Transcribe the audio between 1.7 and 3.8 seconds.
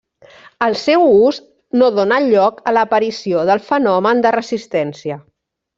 no dóna lloc a l’aparició del